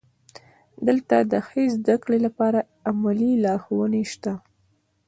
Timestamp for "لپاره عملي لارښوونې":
2.25-4.03